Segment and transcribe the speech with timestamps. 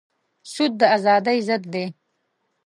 [0.51, 1.85] سود د ازادۍ ضد دی.